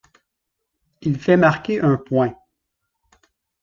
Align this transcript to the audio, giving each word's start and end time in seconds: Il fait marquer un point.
Il 1.01 1.19
fait 1.19 1.37
marquer 1.37 1.79
un 1.79 1.95
point. 1.97 2.35